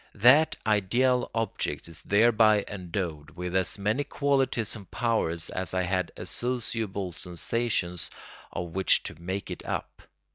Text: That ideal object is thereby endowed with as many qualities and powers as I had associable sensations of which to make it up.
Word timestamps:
That 0.15 0.55
ideal 0.65 1.29
object 1.35 1.87
is 1.87 2.01
thereby 2.01 2.65
endowed 2.67 3.29
with 3.37 3.55
as 3.55 3.77
many 3.77 4.03
qualities 4.03 4.75
and 4.75 4.89
powers 4.89 5.51
as 5.51 5.75
I 5.75 5.83
had 5.83 6.11
associable 6.17 7.11
sensations 7.13 8.09
of 8.51 8.71
which 8.71 9.03
to 9.03 9.21
make 9.21 9.51
it 9.51 9.63
up. 9.63 10.01